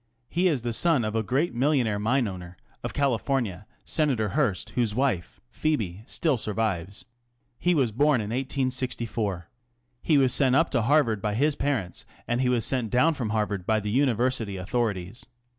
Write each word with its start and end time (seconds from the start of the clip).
He 0.29 0.49
the 0.49 0.73
son 0.73 1.05
of 1.05 1.13
the 1.13 1.21
great 1.21 1.53
millionaire 1.53 1.99
mineowner, 1.99 2.55
ofCaliforn 2.83 3.65
Senator 3.85 4.29
Hearst, 4.29 4.71
whose 4.71 4.95
wife, 4.95 5.39
Phcebe, 5.53 6.09
still 6.09 6.39
survives, 6.39 7.05
was 7.63 7.91
born 7.91 8.19
in 8.19 8.31
1864. 8.31 9.47
He 10.01 10.17
was 10.17 10.33
sent 10.33 10.55
up 10.55 10.71
to 10.71 10.81
Harvard 10.81 11.23
his 11.23 11.53
parents, 11.55 12.07
and 12.27 12.41
he 12.41 12.49
was 12.49 12.65
sent 12.65 12.89
down 12.89 13.13
from 13.13 13.29
Harvard 13.29 13.65
the 13.67 13.91
University 13.91 14.57
authorities. 14.57 15.27